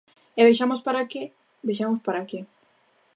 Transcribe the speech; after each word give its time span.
E 0.39 0.41
vexamos 0.47 0.81
para 0.87 1.07
que, 1.11 1.23
vexamos 1.67 1.99
para 2.05 2.25
que. 2.29 2.39